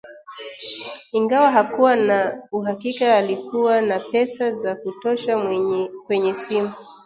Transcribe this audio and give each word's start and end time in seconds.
ingawa 1.11 1.51
hakuwa 1.51 1.95
na 1.95 2.43
uhakika 2.51 3.15
alikuwa 3.15 3.81
na 3.81 3.99
pesa 3.99 4.51
za 4.51 4.75
kutosha 4.75 5.41
kwenye 6.07 6.33
simu 6.33 6.71